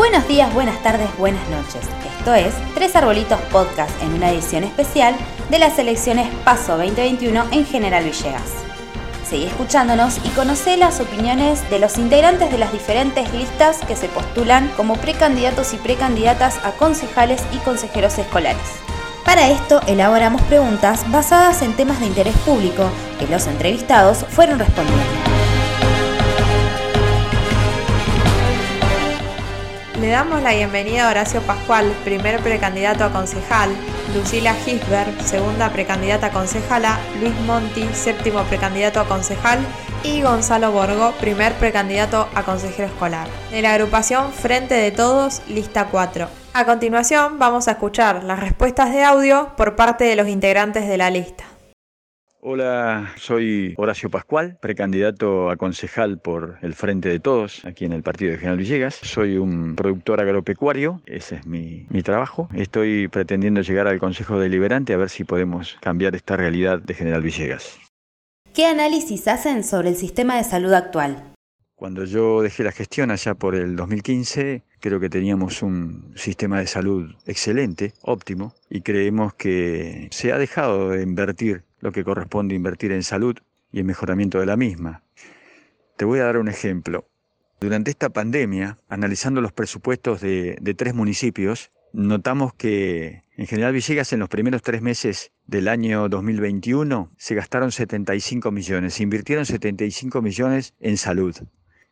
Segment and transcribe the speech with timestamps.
[0.00, 1.82] Buenos días, buenas tardes, buenas noches.
[2.18, 5.14] Esto es Tres Arbolitos Podcast en una edición especial
[5.50, 8.50] de las elecciones Paso 2021 en General Villegas.
[9.28, 14.08] Seguí escuchándonos y conoce las opiniones de los integrantes de las diferentes listas que se
[14.08, 18.80] postulan como precandidatos y precandidatas a concejales y consejeros escolares.
[19.26, 25.39] Para esto elaboramos preguntas basadas en temas de interés público que los entrevistados fueron respondiendo.
[30.00, 33.68] Le damos la bienvenida a Horacio Pascual, primer precandidato a concejal,
[34.14, 39.58] Lucila Gisberg, segunda precandidata a concejala, Luis Monti, séptimo precandidato a concejal
[40.02, 43.28] y Gonzalo Borgo, primer precandidato a consejero escolar.
[43.50, 46.28] De la agrupación Frente de Todos, lista 4.
[46.54, 50.96] A continuación vamos a escuchar las respuestas de audio por parte de los integrantes de
[50.96, 51.49] la lista.
[52.42, 58.02] Hola, soy Horacio Pascual, precandidato a concejal por el Frente de Todos, aquí en el
[58.02, 58.94] partido de General Villegas.
[58.94, 62.48] Soy un productor agropecuario, ese es mi, mi, trabajo.
[62.54, 67.20] Estoy pretendiendo llegar al Consejo Deliberante a ver si podemos cambiar esta realidad de General
[67.20, 67.78] Villegas.
[68.54, 71.34] ¿Qué análisis hacen sobre el sistema de salud actual?
[71.74, 76.66] Cuando yo dejé la gestión allá por el 2015, creo que teníamos un sistema de
[76.66, 82.92] salud excelente, óptimo, y creemos que se ha dejado de invertir lo que corresponde invertir
[82.92, 83.36] en salud
[83.72, 85.02] y en mejoramiento de la misma.
[85.96, 87.06] Te voy a dar un ejemplo.
[87.60, 94.20] Durante esta pandemia, analizando los presupuestos de, tres municipios, notamos que en General Villegas en
[94.20, 100.74] los primeros tres meses del año 2021 se gastaron 75 millones, se invirtieron 75 millones
[100.80, 101.36] en salud.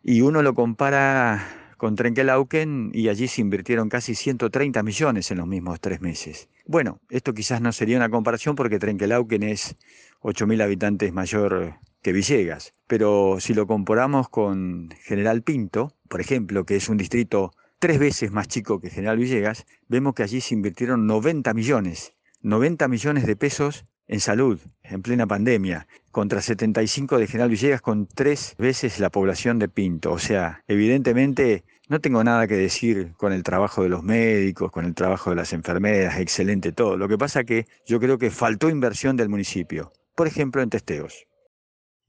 [0.02, 5.46] Y uno lo compara con Trenkelauken y allí se invirtieron casi 130 millones en los
[5.46, 6.50] mismos tres meses.
[6.66, 9.76] Bueno, esto quizás no sería una comparación porque Trenkelauken es
[10.20, 16.76] 8.000 habitantes mayor que Villegas, pero si lo comparamos con General Pinto, por ejemplo, que
[16.76, 21.06] es un distrito tres veces más chico que General Villegas, vemos que allí se invirtieron
[21.06, 27.50] 90 millones, 90 millones de pesos en salud, en plena pandemia, contra 75 de General
[27.50, 30.12] Villegas con tres veces la población de Pinto.
[30.12, 34.84] O sea, evidentemente no tengo nada que decir con el trabajo de los médicos, con
[34.84, 36.96] el trabajo de las enfermeras, excelente todo.
[36.96, 41.26] Lo que pasa que yo creo que faltó inversión del municipio, por ejemplo en testeos.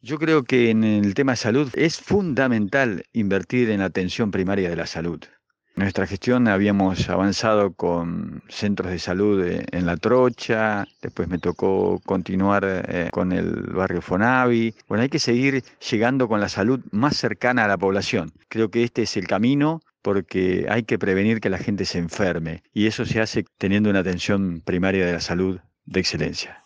[0.02, 4.76] Yo creo que en el tema salud es fundamental invertir en la atención primaria de
[4.76, 5.22] la salud.
[5.76, 12.66] Nuestra gestión habíamos avanzado con centros de salud en La Trocha, después me tocó continuar
[12.66, 14.76] eh, con el barrio Fonavi.
[14.88, 18.34] Bueno, hay que seguir llegando con la salud más cercana a la población.
[18.50, 22.64] Creo que este es el camino porque hay que prevenir que la gente se enferme
[22.74, 26.64] y eso se hace teniendo una atención primaria de la salud de excelencia.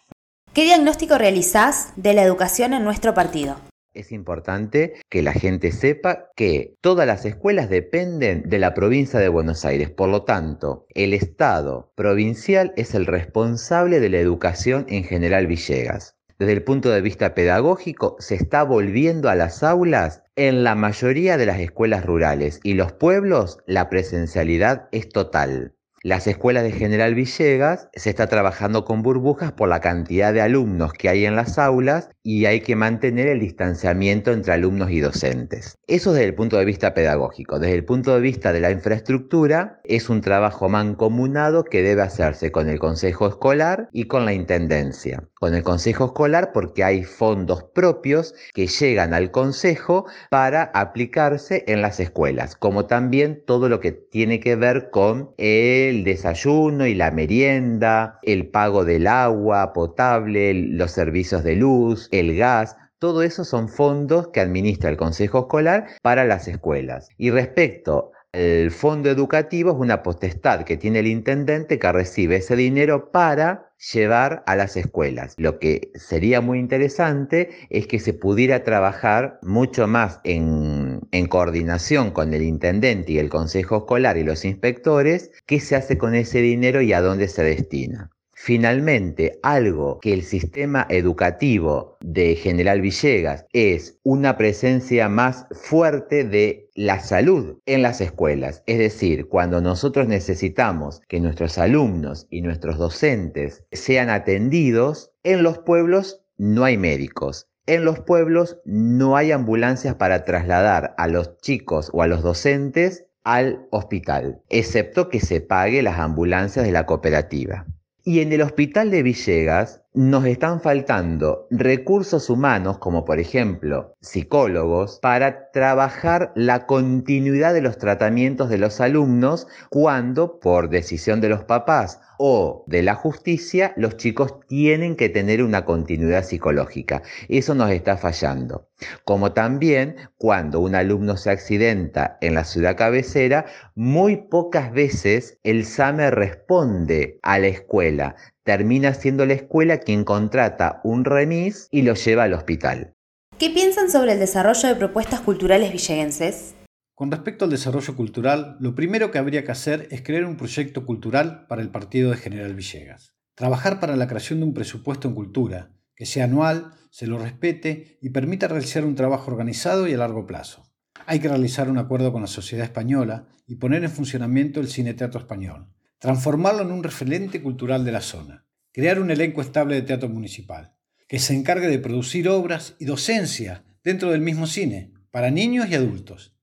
[0.54, 3.58] ¿Qué diagnóstico realizás de la educación en nuestro partido?
[3.94, 9.30] Es importante que la gente sepa que todas las escuelas dependen de la provincia de
[9.30, 9.92] Buenos Aires.
[9.92, 16.16] Por lo tanto, el Estado provincial es el responsable de la educación en General Villegas.
[16.40, 21.38] Desde el punto de vista pedagógico, se está volviendo a las aulas en la mayoría
[21.38, 25.76] de las escuelas rurales y los pueblos la presencialidad es total.
[26.06, 30.92] Las escuelas de General Villegas se está trabajando con burbujas por la cantidad de alumnos
[30.92, 35.78] que hay en las aulas y hay que mantener el distanciamiento entre alumnos y docentes.
[35.88, 37.58] Eso desde el punto de vista pedagógico.
[37.58, 42.52] Desde el punto de vista de la infraestructura, es un trabajo mancomunado que debe hacerse
[42.52, 45.24] con el Consejo Escolar y con la Intendencia.
[45.36, 51.82] Con el Consejo Escolar porque hay fondos propios que llegan al Consejo para aplicarse en
[51.82, 57.12] las escuelas, como también todo lo que tiene que ver con el desayuno y la
[57.12, 63.68] merienda, el pago del agua potable, los servicios de luz, el gas, todo eso son
[63.68, 67.10] fondos que administra el Consejo Escolar para las escuelas.
[67.18, 72.56] Y respecto al fondo educativo, es una potestad que tiene el intendente que recibe ese
[72.56, 75.36] dinero para llevar a las escuelas.
[75.38, 80.83] Lo que sería muy interesante es que se pudiera trabajar mucho más en,
[81.14, 85.98] en, coordinación con el intendente y el consejo escolar y los inspectores, qué se hace
[85.98, 88.12] con ese dinero y a dónde se destina.
[88.46, 96.70] Finalmente, algo que el sistema educativo de General Villegas es una presencia más fuerte de
[96.76, 98.62] la salud en las escuelas.
[98.66, 105.60] Es decir, cuando nosotros necesitamos que nuestros alumnos y nuestros docentes sean atendidos, en los
[105.60, 107.48] pueblos no hay médicos.
[107.66, 113.06] En los pueblos no hay ambulancias para trasladar a los chicos o a los docentes
[113.24, 117.66] al hospital, excepto que se pague las ambulancias de la cooperativa.
[118.04, 125.00] Y en el hospital de Villegas nos están faltando recursos humanos, como por ejemplo psicólogos,
[125.00, 131.44] para trabajar la continuidad de los tratamientos de los alumnos cuando, por decisión de los
[131.44, 137.04] papás o de la justicia, los chicos tienen que tener una continuidad psicológica.
[137.28, 138.70] Eso nos está fallando.
[139.06, 143.46] Como también cuando un alumno se accidenta en la ciudad cabecera,
[143.76, 148.16] muy pocas veces el SAME responde a la escuela.
[148.44, 152.92] Termina siendo la escuela quien contrata un remis y lo lleva al hospital.
[153.40, 156.54] ¿Qué piensan sobre el desarrollo de propuestas culturales villegenses?
[156.94, 160.86] Con respecto al desarrollo cultural, lo primero que habría que hacer es crear un proyecto
[160.86, 163.16] cultural para el partido de General Villegas.
[163.34, 167.98] Trabajar para la creación de un presupuesto en cultura, que sea anual, se lo respete
[168.02, 170.70] y permita realizar un trabajo organizado y a largo plazo.
[171.06, 174.94] Hay que realizar un acuerdo con la sociedad española y poner en funcionamiento el Cine
[174.94, 175.70] Teatro Español,
[176.04, 180.76] transformarlo en un referente cultural de la zona, crear un elenco estable de teatro municipal,
[181.08, 185.76] que se encargue de producir obras y docencia dentro del mismo cine, para niños y
[185.76, 186.36] adultos,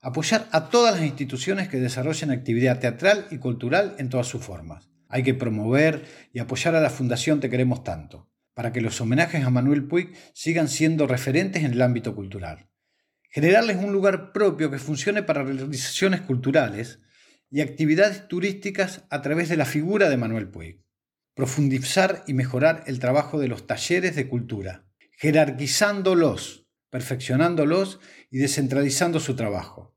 [0.00, 4.88] Apoyar a todas las instituciones que desarrollen actividad teatral y cultural en todas sus formas.
[5.08, 9.44] Hay que promover y apoyar a la Fundación Te Queremos Tanto, para que los homenajes
[9.44, 12.70] a Manuel Puig sigan siendo referentes en el ámbito cultural.
[13.28, 16.98] Generarles un lugar propio que funcione para realizaciones culturales
[17.52, 20.82] y actividades turísticas a través de la figura de Manuel Puig.
[21.34, 28.00] Profundizar y mejorar el trabajo de los talleres de cultura, jerarquizándolos, perfeccionándolos
[28.30, 29.92] y descentralizando su trabajo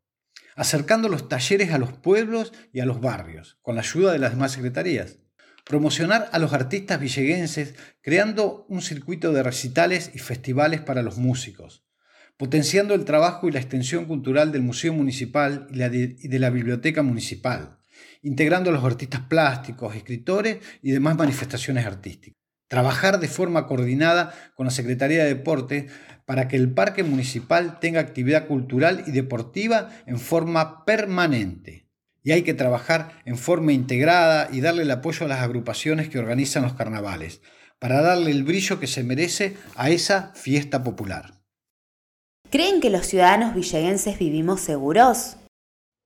[0.55, 4.31] acercando los talleres a los pueblos y a los barrios, con la ayuda de las
[4.31, 5.19] demás secretarías.
[5.65, 11.84] Promocionar a los artistas villeguenses creando un circuito de recitales y festivales para los músicos,
[12.37, 17.77] potenciando el trabajo y la extensión cultural del Museo Municipal y de la Biblioteca Municipal,
[18.21, 22.35] integrando a los artistas plásticos, escritores y demás manifestaciones artísticas.
[22.67, 25.87] Trabajar de forma coordinada con la Secretaría de Deporte
[26.25, 31.87] para que el parque municipal tenga actividad cultural y deportiva en forma permanente.
[32.23, 36.17] Y hay que trabajar en forma integrada y darle el apoyo a las agrupaciones que
[36.17, 37.41] organizan los carnavales,
[37.77, 41.34] para darle el brillo que se merece a esa fiesta popular.
[42.55, 45.35] ¿Creen que los ciudadanos villeguenses vivimos seguros?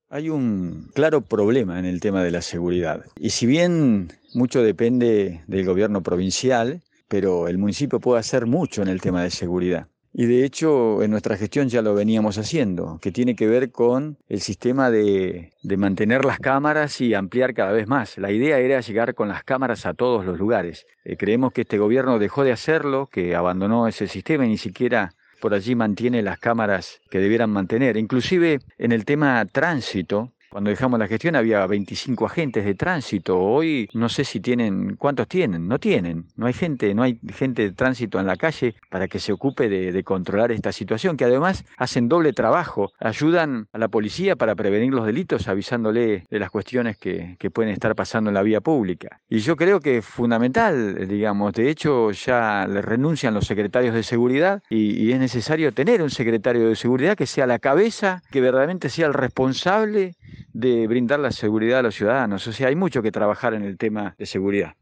[0.10, 3.06] Hay un claro problema en el tema de la seguridad.
[3.20, 8.88] Y si bien mucho depende del gobierno provincial, pero el municipio puede hacer mucho en
[8.88, 9.90] el tema de seguridad.
[10.12, 14.18] Y de hecho en nuestra gestión ya lo veníamos haciendo, que tiene que ver con
[14.28, 18.18] el sistema de, mantener las cámaras y ampliar cada vez más.
[18.18, 20.88] La idea era llegar con las cámaras a todos los lugares.
[21.04, 25.14] Eh, creemos que este gobierno dejó de hacerlo, que abandonó ese sistema y ni siquiera
[25.40, 27.98] por allí mantiene las cámaras que debieran mantener.
[27.98, 33.40] Inclusive en el tema tránsito, cuando dejamos la gestión había 25 agentes de tránsito.
[33.40, 35.68] Hoy no sé si tienen, ¿cuántos tienen?
[35.68, 36.26] No tienen.
[36.36, 39.70] No hay gente, no hay gente de tránsito en la calle para que se ocupe
[39.70, 42.92] de, controlar esta situación, que además hacen doble trabajo.
[43.00, 47.96] Ayudan a la policía para prevenir los delitos, avisándole de las cuestiones que, pueden estar
[47.96, 49.22] pasando en la vía pública.
[49.28, 54.04] Y yo creo que es fundamental, digamos, de hecho ya le renuncian los secretarios de
[54.04, 58.90] seguridad y es necesario tener un secretario de seguridad que sea la cabeza, que verdaderamente
[58.90, 60.16] sea el responsable
[60.54, 62.48] de brindar la seguridad a los ciudadanos.
[62.48, 64.74] O sea, hay mucho que trabajar en el tema de seguridad.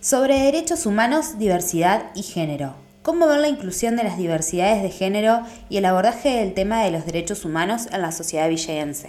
[0.00, 2.74] Sobre derechos humanos, diversidad y género.
[3.02, 6.90] ¿Cómo ver la inclusión de las diversidades de género y el abordaje del tema de
[6.90, 9.08] los derechos humanos en la sociedad villegense?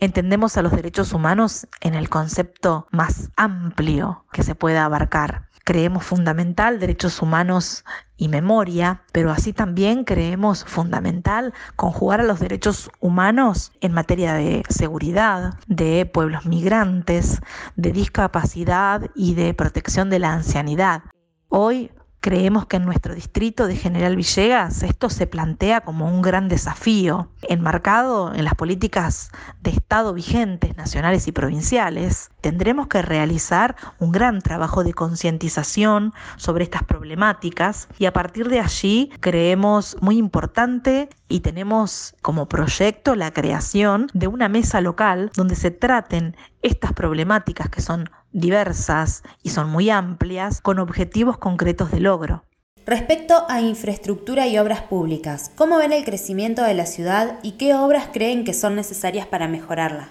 [0.00, 5.48] Entendemos a los derechos humanos en el concepto más amplio que se pueda abarcar.
[5.64, 7.84] Creemos fundamental derechos humanos
[8.16, 14.62] y memoria, pero así también creemos fundamental conjugar a los derechos humanos en materia de
[14.68, 17.40] seguridad, de pueblos migrantes,
[17.76, 21.02] de discapacidad y de protección de la ancianidad.
[21.48, 21.90] Hoy
[22.22, 27.32] Creemos que en nuestro distrito de General Villegas esto se plantea como un gran desafío,
[27.42, 32.30] enmarcado en las políticas de Estado vigentes, nacionales y provinciales.
[32.40, 38.60] Tendremos que realizar un gran trabajo de concientización sobre estas problemáticas y a partir de
[38.60, 45.56] allí creemos muy importante y tenemos como proyecto la creación de una mesa local donde
[45.56, 52.00] se traten estas problemáticas que son diversas y son muy amplias, con objetivos concretos de
[52.00, 52.44] logro.
[52.84, 57.74] Respecto a infraestructura y obras públicas, ¿cómo ven el crecimiento de la ciudad y qué
[57.74, 60.10] obras creen que son necesarias para mejorarla?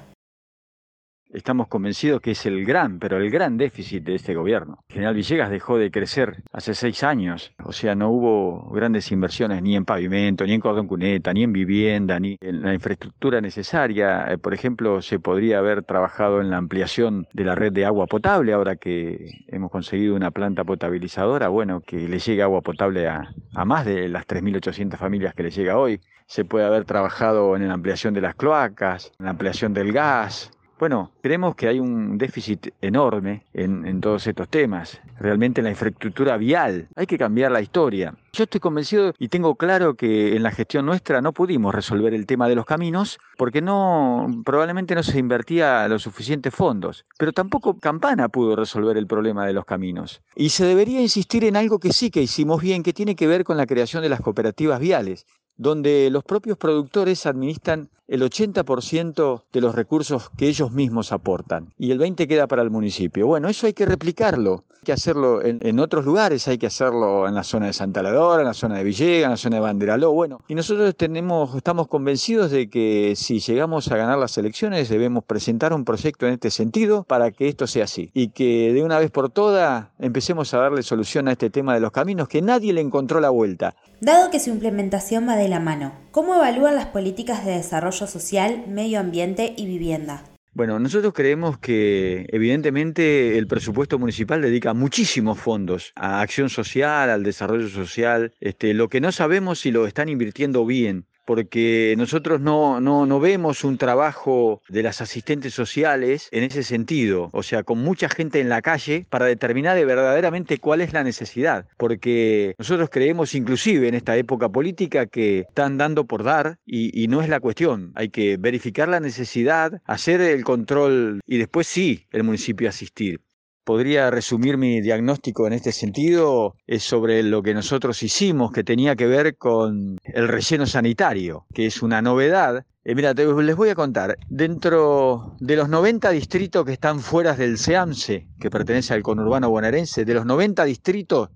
[1.34, 4.80] Estamos convencidos que es el gran, pero el gran déficit de este gobierno.
[4.90, 9.76] General Villegas dejó de crecer hace seis años, o sea, no hubo grandes inversiones ni
[9.76, 14.32] en pavimento, ni en cordón cuneta, ni en vivienda, ni en la infraestructura necesaria.
[14.32, 18.08] Eh, por ejemplo, se podría haber trabajado en la ampliación de la red de agua
[18.08, 23.34] potable, ahora que hemos conseguido una planta potabilizadora, bueno, que le llegue agua potable a,
[23.54, 26.02] a más de las 3.800 familias que le llega hoy.
[26.26, 30.52] Se puede haber trabajado en la ampliación de las cloacas, en la ampliación del gas,
[30.82, 35.00] bueno, creemos que hay un déficit enorme en, todos estos temas.
[35.20, 38.16] Realmente en la infraestructura vial hay que cambiar la historia.
[38.34, 42.26] Yo estoy convencido y tengo claro que en la gestión nuestra no pudimos resolver el
[42.26, 47.06] tema de los caminos porque no probablemente no se invertía los suficientes fondos.
[47.20, 50.24] Pero tampoco Campana pudo resolver el problema de los caminos.
[50.36, 53.44] Y se debería insistir en algo que sí que hicimos bien, que tiene que ver
[53.44, 55.28] con la creación de las cooperativas viales
[55.62, 61.92] donde los propios productores administran el 80% de los recursos que ellos mismos aportan y
[61.92, 63.28] el 20% queda para el municipio.
[63.28, 67.36] Bueno, eso hay que replicarlo, hay que hacerlo en, otros lugares, hay que hacerlo en
[67.36, 70.12] la zona de Santa Ladora, en la zona de Villegas, en la zona de Banderaló,
[70.12, 75.24] bueno, y nosotros tenemos, estamos convencidos de que si llegamos a ganar las elecciones debemos
[75.24, 78.98] presentar un proyecto en este sentido para que esto sea así y que de una
[78.98, 82.74] vez por todas empecemos a darle solución a este tema de los caminos que nadie
[82.74, 83.76] le encontró la vuelta.
[84.02, 88.64] Dado que su implementación va de la mano, ¿cómo evalúan las políticas de desarrollo social,
[88.68, 90.24] medio ambiente y vivienda?
[90.54, 97.24] Bueno, nosotros creemos que evidentemente el presupuesto municipal dedica muchísimos fondos a acción social, al
[97.24, 98.34] desarrollo social.
[98.40, 103.20] Este, lo que no sabemos si lo están invirtiendo bien porque nosotros no, no, no,
[103.20, 108.40] vemos un trabajo de las asistentes sociales en ese sentido, o sea, con mucha gente
[108.40, 113.96] en la calle para determinar verdaderamente cuál es la necesidad, porque nosotros creemos inclusive en
[113.96, 118.10] esta época política que están dando por dar y, y no es la cuestión, hay
[118.10, 123.22] que verificar la necesidad, hacer el control y después sí el municipio asistir
[123.64, 128.96] podría resumir mi diagnóstico en este sentido es sobre lo que nosotros hicimos, que tenía
[128.96, 132.66] que ver con el relleno sanitario, que es una novedad.
[132.84, 137.58] Eh, mira, les voy a contar, dentro de los 90 distritos que están fuera del
[137.58, 141.30] SEAMSE, que pertenece al conurbano bonaerense, de los 90 distritos,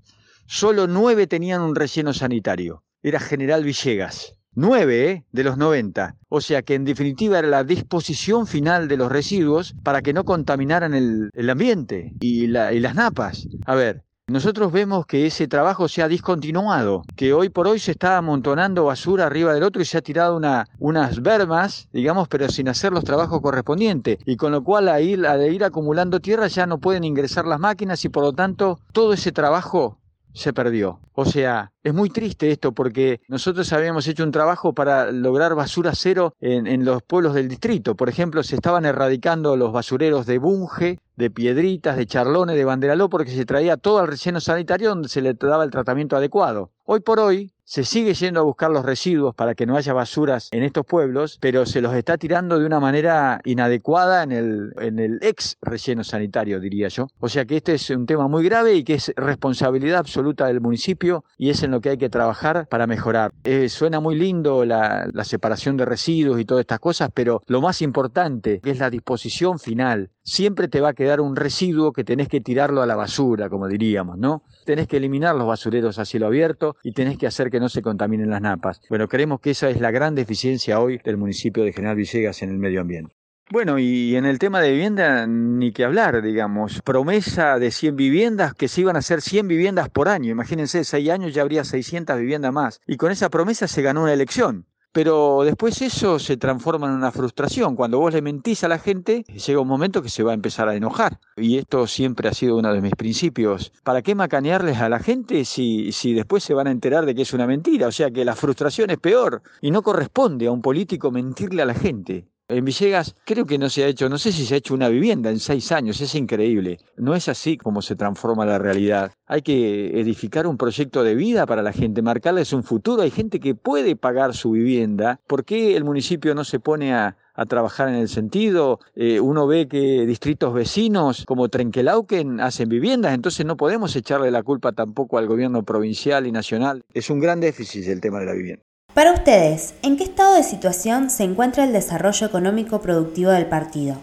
[0.47, 2.83] solo 9 tenían un relleno sanitario.
[3.03, 4.33] Era General Villegas.
[4.55, 5.25] 9 ¿eh?
[5.31, 6.15] de los 90.
[6.29, 10.23] O sea que en definitiva era la disposición final de los residuos para que no
[10.23, 13.47] contaminaran el, ambiente y, las napas.
[13.65, 17.91] A ver, nosotros vemos que ese trabajo se ha discontinuado, que hoy por hoy se
[17.91, 22.49] está amontonando basura arriba del otro y se ha tirado una, unas bermas, digamos, pero
[22.49, 24.17] sin hacer los trabajos correspondientes.
[24.25, 27.59] Y con lo cual a ir, a ir acumulando tierra ya no pueden ingresar las
[27.59, 29.99] máquinas y por lo tanto todo ese trabajo
[30.35, 30.99] se perdió.
[31.13, 35.93] O sea, es muy triste esto porque nosotros habíamos hecho un trabajo para lograr basura
[35.95, 37.95] cero en, los pueblos del distrito.
[37.95, 43.09] Por ejemplo, se estaban erradicando los basureros de Bunge, de Piedritas, de Charlones, de Banderaló,
[43.09, 46.71] porque se traía todo al relleno sanitario donde se le daba el tratamiento adecuado.
[46.87, 50.49] Hoy por hoy se sigue yendo a buscar los residuos para que no haya basuras
[50.51, 54.99] en estos pueblos, pero se los está tirando de una manera inadecuada en el, en
[54.99, 57.07] el ex relleno sanitario, diría yo.
[57.19, 60.61] O sea que este es un tema muy grave y que es responsabilidad absoluta del
[60.61, 63.33] municipio y es en lo que hay que trabajar para mejorar.
[63.43, 67.61] Eh, suena muy lindo la, la separación de residuos y todas estas cosas, pero lo
[67.61, 70.11] más importante es la disposición final.
[70.21, 73.67] Siempre te va a quedar un residuo que tenés que tirarlo a la basura, como
[73.67, 74.43] diríamos, ¿no?
[74.65, 77.81] Tenés que eliminar los basureros a cielo abierto y tenés que hacer que no se
[77.81, 78.81] contaminen las napas.
[78.89, 82.49] Bueno, creemos que esa es la gran deficiencia hoy del municipio de General Villegas en
[82.49, 83.15] el medio ambiente.
[83.51, 86.81] Bueno, y en el tema de vivienda, ni que hablar, digamos.
[86.81, 90.31] Promesa de 100 viviendas, que se iban a hacer 100 viviendas por año.
[90.31, 92.81] Imagínense, 6 años ya habría 600 viviendas más.
[92.87, 94.65] Y con esa promesa se ganó una elección.
[94.95, 97.75] Pero después eso se transforma en una frustración.
[97.75, 100.69] Cuando vos le mentís a la gente, llega un momento que se va a empezar
[100.69, 101.19] a enojar.
[101.35, 103.73] Y esto siempre ha sido uno de mis principios.
[103.83, 107.23] ¿Para qué macanearles a la gente si, si después se van a enterar de que
[107.23, 107.87] es una mentira?
[107.87, 109.41] O sea que la frustración es peor.
[109.59, 112.29] Y no corresponde a un político mentirle a la gente.
[112.47, 114.87] En Villegas creo que no se ha hecho, no sé si se ha hecho una
[114.87, 116.79] vivienda en seis años, es increíble.
[116.95, 119.13] No es así como se transforma la realidad.
[119.25, 123.01] Hay que edificar un proyecto de vida para la gente, marcarles un futuro.
[123.01, 125.19] Hay gente que puede pagar su vivienda.
[125.25, 127.17] ¿Por qué el municipio no se pone a,
[127.49, 128.79] trabajar en el sentido.
[128.95, 134.41] Eh, uno ve que distritos vecinos como Trenquelauquen hacen viviendas, entonces no podemos echarle la
[134.41, 136.85] culpa tampoco al gobierno provincial y nacional.
[136.93, 138.64] Es un gran déficit el tema de la vivienda.
[138.95, 143.97] Para ustedes, ¿en qué estado de situación se encuentra el desarrollo económico productivo del partido?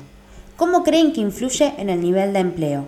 [0.59, 2.85] ¿Cómo creen que influye en el nivel de empleo?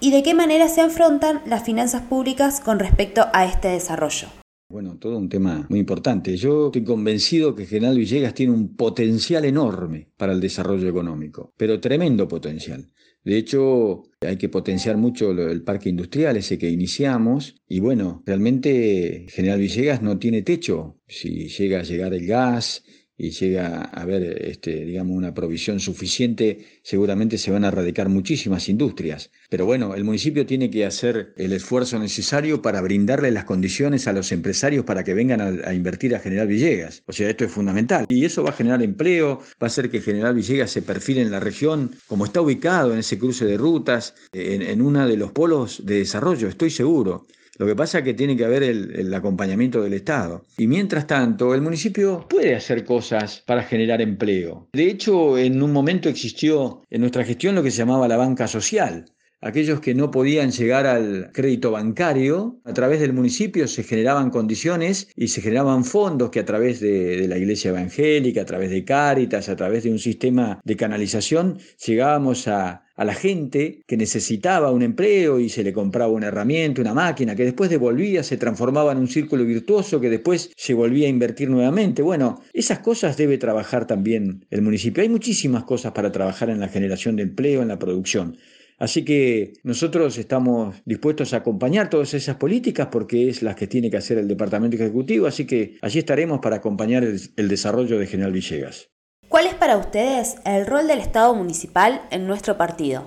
[0.00, 4.26] ¿Y de qué manera se afrontan las finanzas públicas con respecto a este desarrollo?
[4.68, 6.36] Bueno, todo un tema muy importante.
[6.36, 11.78] Yo estoy convencido que General Villegas tiene un potencial enorme para el desarrollo económico, pero
[11.78, 12.84] tremendo potencial.
[13.28, 19.26] De hecho, hay que potenciar mucho el parque industrial, ese que iniciamos, y bueno, realmente
[19.28, 20.96] General Villegas no tiene techo.
[21.06, 22.84] Si llega a llegar el gas,
[23.18, 28.68] y llega a haber, este, digamos, una provisión suficiente, seguramente se van a erradicar muchísimas
[28.68, 29.30] industrias.
[29.50, 34.12] Pero bueno, el municipio tiene que hacer el esfuerzo necesario para brindarle las condiciones a
[34.12, 37.02] los empresarios para que vengan a, invertir a General Villegas.
[37.06, 38.06] O sea, esto es fundamental.
[38.08, 41.32] Y eso va a generar empleo, va a hacer que General Villegas se perfile en
[41.32, 45.32] la región, como está ubicado en ese cruce de rutas, en, en uno de los
[45.32, 47.26] polos de desarrollo, estoy seguro.
[47.58, 50.44] Lo que pasa es que tiene que haber el, acompañamiento del Estado.
[50.56, 54.68] Y mientras tanto, el municipio puede hacer cosas para generar empleo.
[54.72, 58.46] De hecho, en un momento existió en nuestra gestión lo que se llamaba la banca
[58.46, 59.06] social.
[59.40, 65.08] Aquellos que no podían llegar al crédito bancario, a través del municipio se generaban condiciones
[65.14, 69.48] y se generaban fondos que a través de, la iglesia evangélica, a través de Cáritas,
[69.48, 74.82] a través de un sistema de canalización, llegábamos a, a la gente que necesitaba un
[74.82, 78.98] empleo y se le compraba una herramienta, una máquina, que después devolvía, se transformaba en
[78.98, 82.02] un círculo virtuoso que después se volvía a invertir nuevamente.
[82.02, 85.00] Bueno, esas cosas debe trabajar también el municipio.
[85.00, 88.36] Hay muchísimas cosas para trabajar en la generación de empleo, en la producción.
[88.78, 93.90] Así que nosotros estamos dispuestos a acompañar todas esas políticas porque es las que tiene
[93.90, 98.06] que hacer el Departamento Ejecutivo, así que allí estaremos para acompañar el, el desarrollo de
[98.06, 98.88] General Villegas.
[99.28, 103.04] ¿Cuál es para ustedes el rol del Estado municipal en nuestro partido?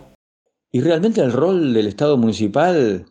[0.71, 3.05] Y realmente el rol del Estado municipal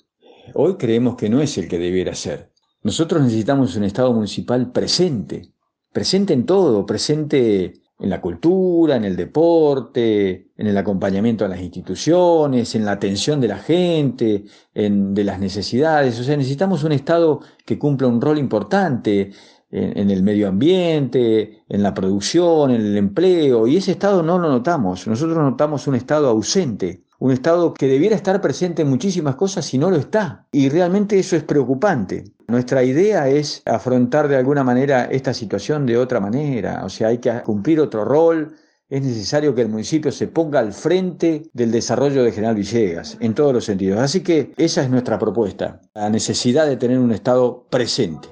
[0.55, 2.53] hoy creemos que no es el que debiera ser.
[2.83, 5.53] Nosotros necesitamos un Estado municipal presente,
[5.93, 11.61] presente en todo, presente en la cultura, en el deporte, en el acompañamiento a las
[11.61, 16.19] instituciones, en la atención de la gente, en de las necesidades.
[16.19, 19.33] O sea, necesitamos un Estado que cumpla un rol importante
[19.71, 24.49] en, el medio ambiente, en la producción, en el empleo, y ese estado no lo
[24.49, 25.07] notamos.
[25.07, 29.79] Nosotros notamos un estado ausente, un estado que debiera estar presente en muchísimas cosas y
[29.79, 30.47] no lo está.
[30.51, 32.25] Y realmente eso es preocupante.
[32.49, 37.19] Nuestra idea es afrontar de alguna manera esta situación de otra manera, o sea, hay
[37.19, 38.57] que cumplir otro rol,
[38.89, 43.35] es necesario que el municipio se ponga al frente del desarrollo de General Villegas, en
[43.35, 44.01] todos los sentidos.
[44.01, 48.31] Así que esa es nuestra propuesta, la necesidad de tener un Estado presente.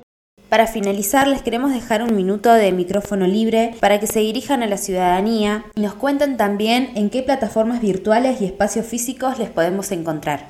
[0.48, 4.66] Para finalizar, les queremos dejar un minuto de micrófono libre para que se dirijan a
[4.66, 9.92] la ciudadanía y nos cuenten también en qué plataformas virtuales y espacios físicos les podemos
[9.92, 10.48] encontrar.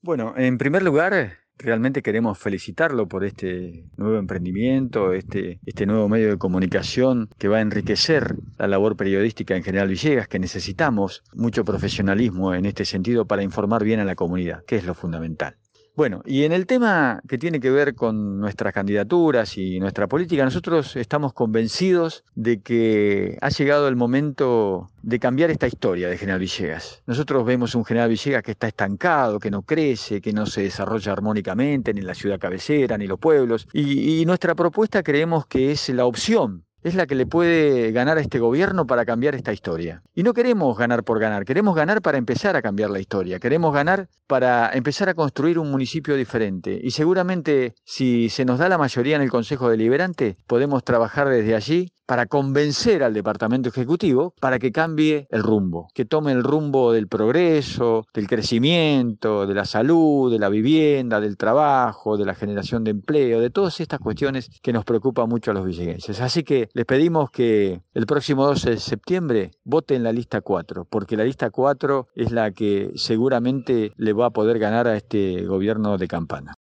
[0.00, 6.30] Bueno, en primer lugar, realmente queremos felicitarlo por este nuevo emprendimiento, este, este nuevo medio
[6.30, 11.64] de comunicación que va a enriquecer la labor periodística en General Villegas, que necesitamos mucho
[11.64, 15.56] profesionalismo en este sentido para informar bien a la comunidad, que es lo fundamental.
[15.94, 20.42] Bueno, y en el tema que tiene que ver con nuestras candidaturas y nuestra política,
[20.42, 26.40] nosotros estamos convencidos de que ha llegado el momento de cambiar esta historia de General
[26.40, 27.02] Villegas.
[27.06, 31.12] Nosotros vemos un General Villegas que está estancado, que no crece, que no se desarrolla
[31.12, 35.72] armónicamente ni en la ciudad cabecera, ni los pueblos, y, y nuestra propuesta creemos que
[35.72, 39.52] es la opción es la que le puede ganar a este gobierno para cambiar esta
[39.52, 40.02] historia.
[40.14, 43.72] Y no queremos ganar por ganar, queremos ganar para empezar a cambiar la historia, queremos
[43.72, 46.80] ganar para empezar a construir un municipio diferente.
[46.82, 51.54] Y seguramente si se nos da la mayoría en el Consejo Deliberante, podemos trabajar desde
[51.54, 56.92] allí para convencer al Departamento Ejecutivo para que cambie el rumbo, que tome el rumbo
[56.92, 62.84] del progreso, del crecimiento, de la salud, de la vivienda, del trabajo, de la generación
[62.84, 66.20] de empleo, de todas estas cuestiones que nos preocupan mucho a los villeguenses.
[66.20, 71.16] Así que les pedimos que el próximo 12 de septiembre voten la lista 4, porque
[71.16, 75.98] la lista 4 es la que seguramente le va a poder ganar a este gobierno
[75.98, 76.54] de campana.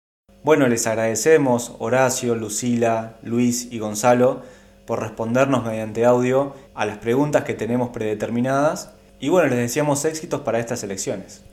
[0.44, 4.42] Bueno, les agradecemos Horacio, Lucila, Luis y Gonzalo
[4.88, 10.40] por respondernos mediante audio a las preguntas que tenemos predeterminadas y bueno, les deseamos éxitos
[10.40, 11.44] para estas elecciones.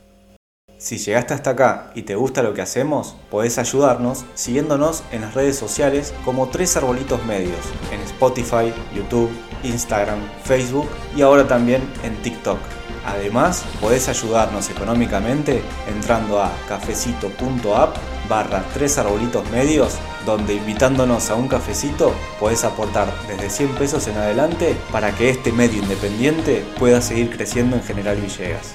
[0.78, 5.34] Si llegaste hasta acá y te gusta lo que hacemos, podés ayudarnos siguiéndonos en las
[5.34, 7.60] redes sociales como Tres Arbolitos Medios,
[7.92, 9.30] en Spotify, YouTube,
[9.62, 12.58] Instagram, Facebook y ahora también en TikTok.
[13.04, 17.96] Además, podés ayudarnos económicamente entrando a cafecito.app
[18.28, 24.16] barra tres arbolitos medios, donde invitándonos a un cafecito podés aportar desde 100 pesos en
[24.16, 28.74] adelante para que este medio independiente pueda seguir creciendo en General Villegas.